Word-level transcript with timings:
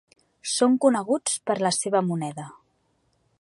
Són 0.53 0.77
coneguts 0.85 1.35
per 1.51 1.57
la 1.67 1.73
seva 1.81 2.03
moneda. 2.09 2.47